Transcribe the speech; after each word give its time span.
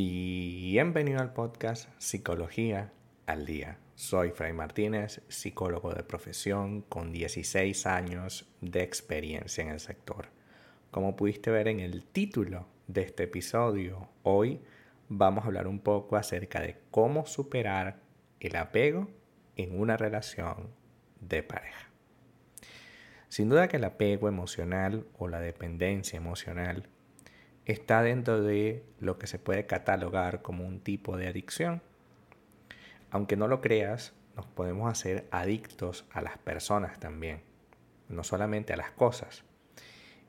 Bienvenido 0.00 1.18
al 1.18 1.32
podcast 1.32 1.88
Psicología 1.98 2.92
al 3.26 3.44
Día. 3.46 3.78
Soy 3.96 4.30
Fray 4.30 4.52
Martínez, 4.52 5.22
psicólogo 5.26 5.92
de 5.92 6.04
profesión 6.04 6.82
con 6.82 7.10
16 7.10 7.84
años 7.84 8.48
de 8.60 8.84
experiencia 8.84 9.64
en 9.64 9.70
el 9.70 9.80
sector. 9.80 10.28
Como 10.92 11.16
pudiste 11.16 11.50
ver 11.50 11.66
en 11.66 11.80
el 11.80 12.04
título 12.04 12.68
de 12.86 13.02
este 13.02 13.24
episodio, 13.24 14.08
hoy 14.22 14.60
vamos 15.08 15.42
a 15.42 15.48
hablar 15.48 15.66
un 15.66 15.80
poco 15.80 16.14
acerca 16.14 16.60
de 16.60 16.76
cómo 16.92 17.26
superar 17.26 17.98
el 18.38 18.54
apego 18.54 19.08
en 19.56 19.80
una 19.80 19.96
relación 19.96 20.68
de 21.20 21.42
pareja. 21.42 21.90
Sin 23.28 23.48
duda 23.48 23.66
que 23.66 23.78
el 23.78 23.84
apego 23.84 24.28
emocional 24.28 25.08
o 25.18 25.26
la 25.26 25.40
dependencia 25.40 26.16
emocional 26.16 26.88
está 27.68 28.02
dentro 28.02 28.42
de 28.42 28.82
lo 28.98 29.18
que 29.18 29.26
se 29.26 29.38
puede 29.38 29.66
catalogar 29.66 30.40
como 30.40 30.66
un 30.66 30.80
tipo 30.80 31.18
de 31.18 31.28
adicción. 31.28 31.82
Aunque 33.10 33.36
no 33.36 33.46
lo 33.46 33.60
creas, 33.60 34.14
nos 34.36 34.46
podemos 34.46 34.90
hacer 34.90 35.28
adictos 35.30 36.06
a 36.10 36.22
las 36.22 36.38
personas 36.38 36.98
también, 36.98 37.42
no 38.08 38.24
solamente 38.24 38.72
a 38.72 38.78
las 38.78 38.90
cosas. 38.92 39.44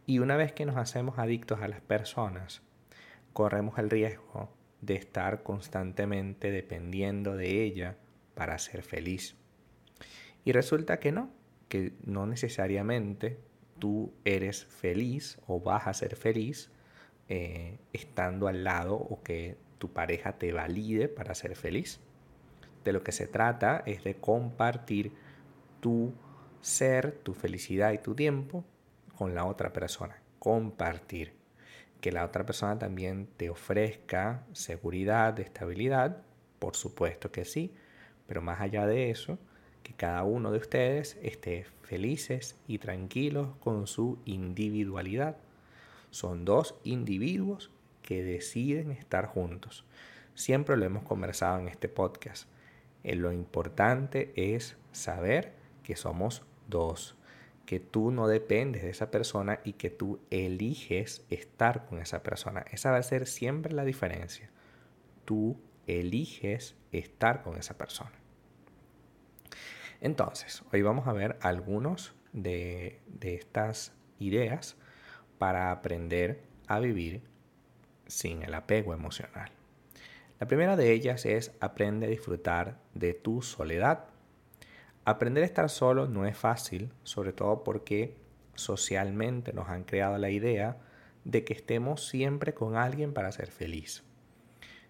Y 0.06 0.20
una 0.20 0.36
vez 0.36 0.52
que 0.52 0.66
nos 0.66 0.76
hacemos 0.76 1.18
adictos 1.18 1.62
a 1.62 1.70
las 1.70 1.80
personas, 1.80 2.62
corremos 3.32 3.78
el 3.80 3.90
riesgo 3.90 4.50
de 4.82 4.96
estar 4.96 5.42
constantemente 5.42 6.52
dependiendo 6.52 7.38
de 7.38 7.64
ella 7.64 7.96
para 8.34 8.58
ser 8.58 8.84
feliz. 8.84 9.38
Y 10.44 10.52
resulta 10.52 11.00
que 11.00 11.14
no, 11.14 11.32
que 11.70 11.94
no 12.04 12.26
necesariamente 12.26 13.40
tú 13.78 14.14
eres 14.26 14.66
feliz 14.66 15.40
o 15.48 15.62
vas 15.62 15.88
a 15.88 15.94
ser 15.94 16.18
feliz 16.18 16.70
eh, 17.30 17.78
estando 17.94 18.48
al 18.48 18.64
lado 18.64 18.96
o 18.96 19.22
que 19.22 19.56
tu 19.78 19.94
pareja 19.94 20.40
te 20.40 20.52
valide 20.52 21.08
para 21.08 21.36
ser 21.36 21.56
feliz. 21.56 22.00
De 22.84 22.92
lo 22.92 23.04
que 23.04 23.12
se 23.12 23.28
trata 23.28 23.84
es 23.86 24.04
de 24.04 24.16
compartir 24.16 25.14
tu 25.80 26.12
ser, 26.60 27.12
tu 27.24 27.36
felicidad 27.36 27.94
y 27.94 28.00
tu 28.00 28.16
tiempo 28.16 28.66
con 29.16 29.36
la 29.36 29.46
otra 29.46 29.72
persona. 29.72 30.22
Compartir. 30.40 31.34
Que 32.02 32.12
la 32.12 32.26
otra 32.26 32.46
persona 32.46 32.80
también 32.80 33.28
te 33.38 33.52
ofrezca 33.52 34.46
seguridad, 34.54 35.40
estabilidad. 35.40 36.24
Por 36.58 36.76
supuesto 36.76 37.32
que 37.32 37.46
sí. 37.46 37.76
Pero 38.26 38.42
más 38.42 38.60
allá 38.60 38.88
de 38.88 39.12
eso, 39.12 39.38
que 39.84 39.94
cada 39.94 40.24
uno 40.24 40.52
de 40.52 40.58
ustedes 40.58 41.18
esté 41.22 41.66
felices 41.84 42.58
y 42.68 42.80
tranquilos 42.80 43.50
con 43.60 43.86
su 43.86 44.20
individualidad 44.26 45.38
son 46.12 46.46
dos 46.46 46.76
individuos 46.84 47.72
que 48.02 48.24
deciden 48.24 48.92
estar 48.92 49.28
juntos. 49.28 49.86
Siempre 50.34 50.78
lo 50.78 50.86
hemos 50.86 51.04
conversado 51.04 51.60
en 51.60 51.68
este 51.68 51.90
podcast. 51.90 52.50
Eh, 53.04 53.16
lo 53.16 53.32
importante 53.32 54.32
es 54.36 54.78
saber 54.92 55.54
que 55.84 55.96
somos 55.96 56.44
dos, 56.68 57.16
que 57.66 57.80
tú 57.80 58.12
no 58.12 58.28
dependes 58.28 58.84
de 58.84 58.90
esa 58.90 59.12
persona 59.12 59.60
y 59.64 59.74
que 59.74 59.90
tú 59.90 60.20
eliges 60.32 61.26
estar 61.30 61.86
con 61.86 62.00
esa 62.00 62.24
persona. 62.24 62.66
Esa 62.72 62.92
va 62.92 62.98
a 62.98 63.04
ser 63.04 63.28
siempre 63.28 63.74
la 63.74 63.86
diferencia. 63.86 64.50
Tú 65.26 65.60
eliges 65.86 66.76
estar 66.92 67.44
con 67.44 67.58
esa 67.58 67.78
persona. 67.78 68.14
Entonces, 70.02 70.64
hoy 70.72 70.82
vamos 70.82 71.08
a 71.08 71.14
ver 71.14 71.38
algunos 71.42 72.16
de, 72.32 73.00
de 73.08 73.36
estas 73.36 73.94
ideas 74.18 74.78
para 75.40 75.72
aprender 75.72 76.44
a 76.68 76.80
vivir 76.80 77.24
sin 78.06 78.44
el 78.44 78.54
apego 78.54 78.94
emocional. 78.94 79.50
La 80.40 80.48
primera 80.48 80.78
de 80.78 80.92
ellas 80.92 81.26
es 81.26 81.52
aprende 81.60 82.06
a 82.06 82.10
disfrutar 82.10 82.78
de 82.94 83.14
tu 83.14 83.42
soledad. 83.42 84.06
Aprender 85.04 85.44
a 85.44 85.48
estar 85.48 85.70
solo 85.70 86.08
no 86.08 86.26
es 86.28 86.38
fácil, 86.38 86.94
sobre 87.04 87.34
todo 87.34 87.64
porque 87.64 88.16
socialmente 88.54 89.54
nos 89.54 89.70
han 89.70 89.84
creado 89.84 90.18
la 90.18 90.30
idea 90.30 90.78
de 91.24 91.44
que 91.44 91.54
estemos 91.54 92.08
siempre 92.08 92.54
con 92.54 92.76
alguien 92.76 93.14
para 93.14 93.32
ser 93.32 93.50
feliz. 93.50 94.04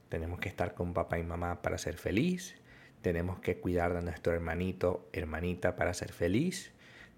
Tenemos 0.09 0.40
que 0.40 0.50
estar 0.50 0.74
con 0.74 0.94
papá 0.94 1.20
y 1.20 1.24
mamá 1.24 1.62
para 1.62 1.78
ser 1.78 1.96
feliz, 1.96 2.56
tenemos 3.02 3.40
que 3.40 3.59
cuidar 3.59 3.94
de 3.94 4.02
nuestro 4.02 4.34
hermanito, 4.34 5.08
hermanita 5.14 5.76
para 5.76 5.94
ser 5.94 6.12
feliz, 6.12 6.74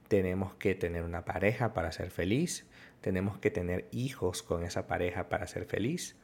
tenemos 0.07 0.53
que 0.55 0.75
tener 0.75 1.03
una 1.03 1.23
pareja 1.23 1.73
para 1.73 1.91
ser 1.91 2.11
feliz, 2.11 2.67
tenemos 3.01 3.37
que 3.39 3.51
tener 3.51 3.87
hijos 3.91 4.43
con 4.43 4.63
esa 4.63 4.87
pareja 4.87 5.27
para 5.27 5.47
ser 5.47 5.65
feliz. 5.65 6.15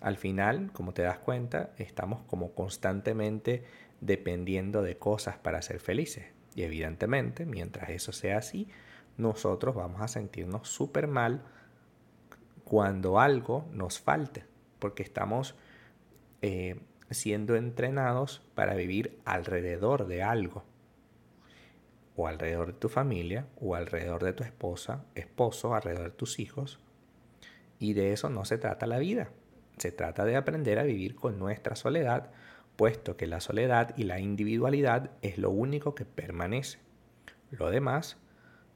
Al 0.00 0.16
final, 0.16 0.70
como 0.72 0.92
te 0.92 1.02
das 1.02 1.18
cuenta, 1.18 1.70
estamos 1.78 2.22
como 2.24 2.52
constantemente 2.52 3.64
dependiendo 4.00 4.82
de 4.82 4.98
cosas 4.98 5.38
para 5.38 5.62
ser 5.62 5.80
felices. 5.80 6.26
Y 6.54 6.62
evidentemente, 6.62 7.46
mientras 7.46 7.90
eso 7.90 8.12
sea 8.12 8.38
así, 8.38 8.68
nosotros 9.16 9.74
vamos 9.74 10.02
a 10.02 10.08
sentirnos 10.08 10.68
súper 10.68 11.06
mal 11.06 11.42
cuando 12.64 13.20
algo 13.20 13.66
nos 13.72 14.00
falte, 14.00 14.44
porque 14.78 15.02
estamos 15.02 15.54
eh, 16.42 16.80
siendo 17.10 17.56
entrenados 17.56 18.42
para 18.54 18.74
vivir 18.74 19.18
alrededor 19.24 20.06
de 20.06 20.22
algo 20.22 20.64
o 22.16 22.26
alrededor 22.26 22.68
de 22.68 22.78
tu 22.78 22.88
familia 22.88 23.46
o 23.60 23.74
alrededor 23.74 24.24
de 24.24 24.32
tu 24.32 24.42
esposa, 24.42 25.04
esposo, 25.14 25.74
alrededor 25.74 26.10
de 26.10 26.16
tus 26.16 26.38
hijos. 26.38 26.80
Y 27.78 27.92
de 27.92 28.12
eso 28.12 28.30
no 28.30 28.44
se 28.44 28.58
trata 28.58 28.86
la 28.86 28.98
vida. 28.98 29.30
Se 29.76 29.92
trata 29.92 30.24
de 30.24 30.36
aprender 30.36 30.78
a 30.78 30.84
vivir 30.84 31.14
con 31.14 31.38
nuestra 31.38 31.76
soledad, 31.76 32.30
puesto 32.76 33.16
que 33.16 33.26
la 33.26 33.40
soledad 33.40 33.94
y 33.96 34.04
la 34.04 34.18
individualidad 34.18 35.10
es 35.20 35.36
lo 35.36 35.50
único 35.50 35.94
que 35.94 36.06
permanece. 36.06 36.78
Lo 37.50 37.70
demás 37.70 38.16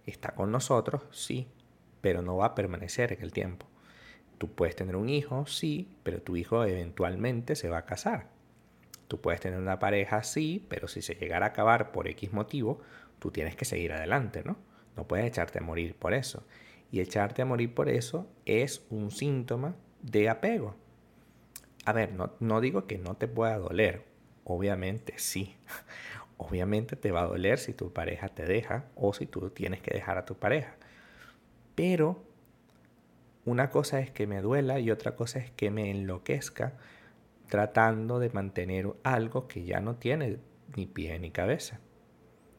está 0.04 0.34
con 0.34 0.52
nosotros, 0.52 1.02
sí, 1.10 1.48
pero 2.00 2.20
no 2.22 2.36
va 2.36 2.46
a 2.46 2.54
permanecer 2.54 3.12
en 3.12 3.22
el 3.22 3.32
tiempo. 3.32 3.66
Tú 4.38 4.52
puedes 4.52 4.76
tener 4.76 4.96
un 4.96 5.08
hijo, 5.08 5.46
sí, 5.46 5.96
pero 6.02 6.22
tu 6.22 6.36
hijo 6.36 6.64
eventualmente 6.64 7.56
se 7.56 7.68
va 7.68 7.78
a 7.78 7.86
casar. 7.86 8.28
Tú 9.10 9.20
puedes 9.20 9.40
tener 9.40 9.58
una 9.58 9.80
pareja, 9.80 10.22
sí, 10.22 10.64
pero 10.68 10.86
si 10.86 11.02
se 11.02 11.16
llegara 11.16 11.46
a 11.46 11.48
acabar 11.48 11.90
por 11.90 12.06
X 12.06 12.32
motivo, 12.32 12.80
tú 13.18 13.32
tienes 13.32 13.56
que 13.56 13.64
seguir 13.64 13.92
adelante, 13.92 14.44
¿no? 14.44 14.56
No 14.96 15.08
puedes 15.08 15.26
echarte 15.26 15.58
a 15.58 15.62
morir 15.62 15.96
por 15.96 16.14
eso. 16.14 16.46
Y 16.92 17.00
echarte 17.00 17.42
a 17.42 17.44
morir 17.44 17.74
por 17.74 17.88
eso 17.88 18.28
es 18.46 18.86
un 18.88 19.10
síntoma 19.10 19.74
de 20.00 20.28
apego. 20.28 20.76
A 21.84 21.92
ver, 21.92 22.12
no, 22.12 22.34
no 22.38 22.60
digo 22.60 22.86
que 22.86 22.98
no 22.98 23.16
te 23.16 23.26
pueda 23.26 23.58
doler. 23.58 24.04
Obviamente 24.44 25.14
sí. 25.16 25.56
Obviamente 26.36 26.94
te 26.94 27.10
va 27.10 27.22
a 27.22 27.26
doler 27.26 27.58
si 27.58 27.74
tu 27.74 27.92
pareja 27.92 28.28
te 28.28 28.46
deja 28.46 28.84
o 28.94 29.12
si 29.12 29.26
tú 29.26 29.50
tienes 29.50 29.80
que 29.80 29.92
dejar 29.92 30.18
a 30.18 30.24
tu 30.24 30.36
pareja. 30.36 30.76
Pero 31.74 32.22
una 33.44 33.70
cosa 33.70 33.98
es 33.98 34.12
que 34.12 34.28
me 34.28 34.40
duela 34.40 34.78
y 34.78 34.92
otra 34.92 35.16
cosa 35.16 35.40
es 35.40 35.50
que 35.50 35.72
me 35.72 35.90
enloquezca 35.90 36.74
tratando 37.50 38.18
de 38.18 38.30
mantener 38.30 38.88
algo 39.02 39.46
que 39.46 39.64
ya 39.64 39.80
no 39.80 39.96
tiene 39.96 40.38
ni 40.76 40.86
pie 40.86 41.18
ni 41.18 41.30
cabeza. 41.30 41.80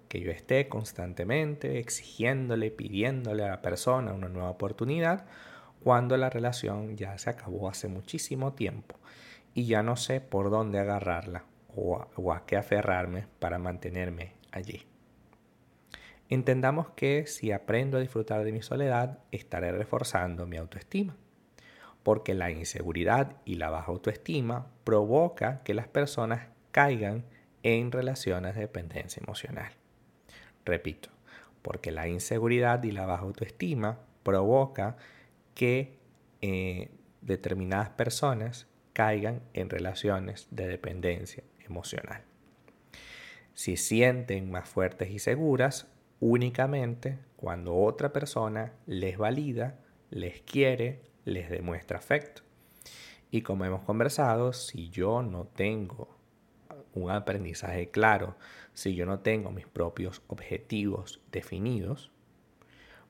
Que 0.07 0.19
yo 0.19 0.29
esté 0.29 0.67
constantemente 0.67 1.79
exigiéndole, 1.79 2.69
pidiéndole 2.69 3.43
a 3.45 3.49
la 3.51 3.61
persona 3.61 4.13
una 4.13 4.27
nueva 4.27 4.49
oportunidad 4.49 5.25
cuando 5.83 6.17
la 6.17 6.29
relación 6.29 6.97
ya 6.97 7.17
se 7.17 7.29
acabó 7.29 7.69
hace 7.69 7.87
muchísimo 7.87 8.53
tiempo. 8.53 8.99
Y 9.53 9.65
ya 9.65 9.81
no 9.81 9.95
sé 9.95 10.21
por 10.21 10.51
dónde 10.51 10.79
agarrarla 10.79 11.45
o 11.75 12.33
a, 12.33 12.45
qué 12.45 12.57
aferrarme 12.57 13.27
para 13.39 13.57
mantenerme 13.57 14.33
allí. 14.51 14.85
Entendamos 16.29 16.89
que 16.91 17.27
si 17.27 17.51
aprendo 17.51 17.97
a 17.97 18.01
disfrutar 18.01 18.43
de 18.43 18.51
mi 18.51 18.61
soledad, 18.61 19.19
estaré 19.31 19.71
reforzando 19.71 20.45
mi 20.47 20.57
autoestima, 20.57 21.15
porque 22.03 22.33
la 22.33 22.51
inseguridad 22.51 23.37
y 23.45 23.55
la 23.55 23.69
baja 23.69 23.91
autoestima 23.91 24.67
provoca 24.83 25.61
que 25.63 25.73
las 25.73 25.87
personas 25.87 26.47
caigan 26.71 27.25
en 27.63 27.91
relaciones 27.91 28.55
de 28.55 28.61
dependencia 28.61 29.21
emocional. 29.21 29.71
Repito, 30.65 31.09
porque 31.61 31.91
la 31.91 32.07
inseguridad 32.07 32.83
y 32.83 32.91
la 32.91 33.05
baja 33.05 33.23
autoestima 33.23 33.99
provoca 34.23 34.97
que 35.53 35.97
eh, 36.41 36.89
determinadas 37.21 37.89
personas 37.89 38.67
caigan 38.93 39.41
en 39.53 39.69
relaciones 39.69 40.47
de 40.51 40.67
dependencia 40.67 41.43
emocional. 41.59 42.23
Si 43.53 43.77
sienten 43.77 44.49
más 44.49 44.67
fuertes 44.67 45.11
y 45.11 45.19
seguras 45.19 45.87
únicamente 46.19 47.19
cuando 47.35 47.75
otra 47.75 48.13
persona 48.13 48.73
les 48.85 49.17
valida, 49.17 49.79
les 50.09 50.41
quiere, 50.41 51.01
les 51.25 51.49
demuestra 51.49 51.97
afecto. 51.97 52.41
Y 53.29 53.41
como 53.41 53.65
hemos 53.65 53.83
conversado, 53.83 54.53
si 54.53 54.89
yo 54.89 55.21
no 55.21 55.45
tengo 55.45 56.17
un 56.93 57.11
aprendizaje 57.11 57.89
claro, 57.89 58.35
si 58.73 58.95
yo 58.95 59.05
no 59.05 59.19
tengo 59.19 59.51
mis 59.51 59.67
propios 59.67 60.21
objetivos 60.27 61.21
definidos, 61.31 62.11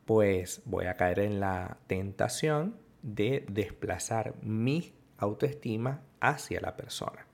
pues 0.06 0.62
voy 0.66 0.86
a 0.86 0.96
caer 0.96 1.20
en 1.20 1.40
la 1.40 1.78
tentación 1.88 2.76
de 3.02 3.46
desplazar 3.50 4.36
mi 4.42 4.94
autoestima 5.18 6.02
hacia 6.20 6.62
la 6.62 6.76
persona 6.76 7.26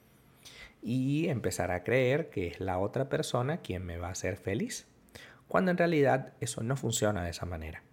y 0.82 1.28
empezar 1.28 1.72
a 1.72 1.84
creer 1.84 2.30
que 2.30 2.48
es 2.48 2.60
la 2.60 2.80
otra 2.80 3.10
persona 3.10 3.58
quien 3.58 3.86
me 3.86 3.98
va 3.98 4.08
a 4.08 4.12
hacer 4.12 4.38
feliz, 4.38 4.88
cuando 5.48 5.72
en 5.72 5.78
realidad 5.78 6.34
eso 6.40 6.64
no 6.64 6.76
funciona 6.76 7.24
de 7.24 7.32
esa 7.32 7.46
manera. 7.46 7.84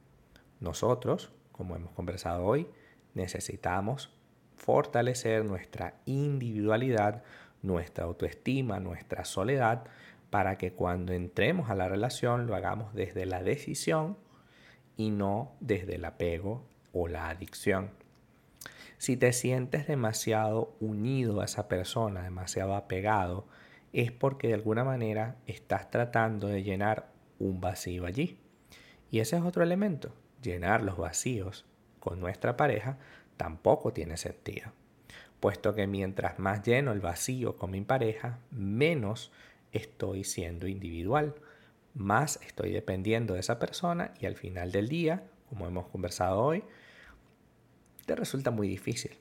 Nosotros, 0.60 1.32
como 1.56 1.77
hemos 1.77 1.93
conversado 1.93 2.45
hoy, 2.45 2.69
necesitamos 3.15 4.12
fortalecer 4.56 5.45
nuestra 5.45 5.95
individualidad, 6.05 7.23
nuestra 7.62 8.05
autoestima, 8.05 8.81
nuestra 8.81 9.25
soledad, 9.25 9.85
para 10.31 10.59
que 10.59 10.73
cuando 10.73 11.12
entremos 11.12 11.71
a 11.71 11.77
la 11.77 11.89
relación 11.89 12.47
lo 12.47 12.56
hagamos 12.56 12.93
desde 12.93 13.25
la 13.25 13.43
decisión 13.43 14.19
y 14.97 15.11
no 15.11 15.53
desde 15.61 15.95
el 15.95 16.05
apego 16.05 16.65
o 16.93 17.06
la 17.09 17.29
adicción. 17.29 17.91
Si 18.99 19.17
te 19.17 19.33
sientes 19.33 19.87
demasiado 19.87 20.75
unido 20.81 21.41
a 21.41 21.45
esa 21.45 21.69
persona, 21.69 22.23
demasiado 22.23 22.75
apegado, 22.75 23.47
es 23.93 24.11
porque 24.11 24.49
de 24.49 24.55
alguna 24.55 24.83
manera 24.83 25.37
estás 25.47 25.91
tratando 25.91 26.49
de 26.49 26.65
llenar 26.65 27.12
un 27.39 27.61
vacío 27.61 28.06
allí. 28.06 28.41
Y 29.11 29.21
ese 29.21 29.37
es 29.37 29.43
otro 29.43 29.62
elemento. 29.62 30.12
Llenar 30.44 30.82
los 30.82 30.99
vacíos 30.99 31.64
con 32.00 32.20
nuestra 32.20 32.55
pareja 32.56 32.99
tampoco 33.38 33.94
tiene 33.94 34.19
sentido. 34.19 34.73
Puesto 35.41 35.75
que 35.75 35.87
mientras 35.87 36.38
más 36.38 36.62
lleno 36.62 36.93
el 36.93 37.00
vacío 37.00 37.56
con 37.56 37.70
mi 37.70 37.81
pareja, 37.81 38.38
menos 38.50 39.32
estoy 39.73 40.23
siendo 40.23 40.69
individual, 40.69 41.35
más 41.94 42.38
estoy 42.46 42.73
dependiendo 42.73 43.35
de 43.35 43.41
esa 43.41 43.58
persona 43.58 44.12
y 44.20 44.26
al 44.26 44.37
final 44.37 44.70
del 44.70 44.88
día, 44.88 45.25
como 45.49 45.67
hemos 45.67 45.87
conversado 45.87 46.41
hoy, 46.41 46.62
te 48.05 48.14
resulta 48.14 48.50
muy 48.50 48.69
difícil. 48.69 49.12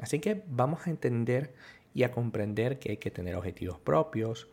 Así 0.00 0.20
que 0.20 0.42
vamos 0.46 0.86
a 0.86 0.90
entender 0.90 1.52
y 1.92 2.04
a 2.04 2.12
comprender 2.12 2.78
que 2.78 2.92
hay 2.92 2.96
que 2.96 3.10
tener 3.10 3.36
objetivos 3.36 3.78
propios, 3.78 4.48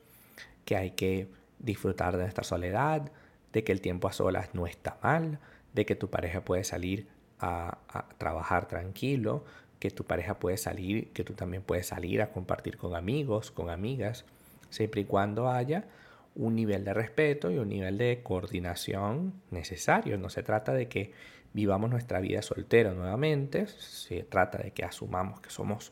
que 0.65 0.75
hay 0.75 0.91
que 0.91 1.29
disfrutar 1.59 2.17
de 2.17 2.23
nuestra 2.23 2.43
soledad, 2.43 3.09
de 3.53 3.63
que 3.63 3.71
el 3.71 3.79
tiempo 3.79 4.09
a 4.09 4.13
solas 4.13 4.53
no 4.53 4.67
está 4.67 4.99
mal, 5.01 5.39
de 5.73 5.85
que 5.85 5.95
tu 5.95 6.09
pareja 6.09 6.41
puede 6.41 6.63
salir 6.63 7.07
a, 7.39 7.77
trabajar 8.17 8.67
tranquilo, 8.67 9.45
que 9.79 9.91
tu 9.91 10.03
pareja 10.03 10.39
puede 10.39 10.57
salir, 10.57 11.11
que 11.13 11.23
tú 11.23 11.33
también 11.33 11.63
puedes 11.63 11.87
salir 11.87 12.21
a 12.21 12.31
compartir 12.31 12.77
con 12.77 12.95
amigos, 12.95 13.51
con 13.51 13.69
amigas, 13.69 14.25
siempre 14.69 15.01
y 15.01 15.05
cuando 15.05 15.49
haya 15.49 15.85
un 16.35 16.55
nivel 16.55 16.83
de 16.83 16.93
respeto 16.93 17.49
y 17.51 17.57
un 17.57 17.69
nivel 17.69 17.97
de 17.97 18.21
coordinación 18.23 19.33
necesario. 19.51 20.17
No 20.17 20.29
se 20.29 20.43
trata 20.43 20.73
de 20.73 20.87
que 20.87 21.11
vivamos 21.53 21.89
nuestra 21.89 22.19
vida 22.19 22.41
soltero 22.41 22.93
nuevamente, 22.93 23.67
se 23.67 24.23
trata 24.23 24.57
de 24.59 24.71
que 24.71 24.83
asumamos 24.83 25.39
que 25.39 25.49
somos 25.49 25.91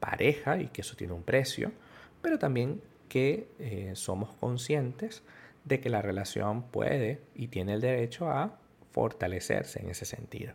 pareja 0.00 0.58
y 0.60 0.68
que 0.68 0.82
eso 0.82 0.96
tiene 0.96 1.14
un 1.14 1.22
precio, 1.22 1.72
pero 2.20 2.38
también 2.38 2.82
que 3.08 3.48
eh, 3.58 3.92
somos 3.94 4.34
conscientes 4.34 5.22
de 5.64 5.80
que 5.80 5.88
la 5.88 6.02
relación 6.02 6.62
puede 6.62 7.20
y 7.34 7.48
tiene 7.48 7.74
el 7.74 7.80
derecho 7.80 8.30
a 8.30 8.58
fortalecerse 8.94 9.82
en 9.82 9.90
ese 9.90 10.06
sentido, 10.06 10.54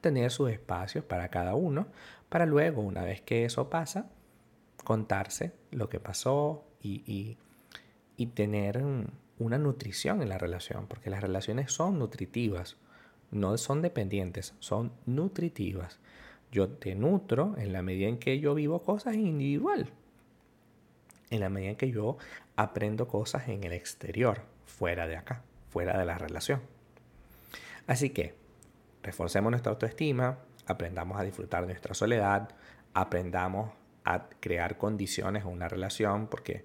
tener 0.00 0.32
sus 0.32 0.50
espacios 0.50 1.04
para 1.04 1.28
cada 1.28 1.54
uno, 1.54 1.86
para 2.28 2.46
luego, 2.46 2.82
una 2.82 3.04
vez 3.04 3.20
que 3.20 3.44
eso 3.44 3.70
pasa, 3.70 4.10
contarse 4.82 5.52
lo 5.70 5.88
que 5.88 6.00
pasó 6.00 6.64
y, 6.82 7.36
y 8.16 8.26
tener 8.26 8.82
una 9.38 9.58
nutrición 9.58 10.22
en 10.22 10.30
la 10.30 10.38
relación, 10.38 10.86
porque 10.88 11.10
las 11.10 11.20
relaciones 11.20 11.70
son 11.70 11.98
nutritivas 11.98 12.76
no 13.30 13.56
son 13.58 13.82
dependientes, 13.82 14.54
son 14.58 14.92
nutritivas. 15.06 15.98
Yo 16.50 16.68
te 16.68 16.94
nutro 16.94 17.54
en 17.58 17.72
la 17.72 17.82
medida 17.82 18.08
en 18.08 18.18
que 18.18 18.40
yo 18.40 18.54
vivo 18.54 18.82
cosas 18.82 19.14
individual, 19.14 19.88
en 21.30 21.40
la 21.40 21.48
medida 21.48 21.70
en 21.70 21.76
que 21.76 21.90
yo 21.90 22.16
aprendo 22.56 23.06
cosas 23.06 23.48
en 23.48 23.62
el 23.64 23.72
exterior, 23.72 24.42
fuera 24.66 25.06
de 25.06 25.16
acá, 25.16 25.42
fuera 25.68 25.96
de 25.96 26.04
la 26.04 26.18
relación. 26.18 26.60
Así 27.90 28.10
que 28.10 28.36
reforcemos 29.02 29.50
nuestra 29.50 29.72
autoestima, 29.72 30.38
aprendamos 30.64 31.18
a 31.18 31.24
disfrutar 31.24 31.62
de 31.62 31.72
nuestra 31.72 31.92
soledad, 31.92 32.50
aprendamos 32.94 33.72
a 34.04 34.28
crear 34.38 34.78
condiciones 34.78 35.42
a 35.42 35.48
una 35.48 35.66
relación, 35.68 36.28
porque 36.28 36.62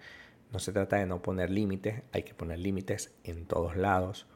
no 0.54 0.60
se 0.60 0.72
trata 0.72 0.98
de 0.98 1.08
no 1.08 1.24
poner 1.24 1.50
límites, 1.50 2.04
hay 2.12 2.22
que 2.22 2.36
poner 2.36 2.60
límites 2.60 3.16
en 3.24 3.48
todos 3.48 3.76
lados. 3.76 4.28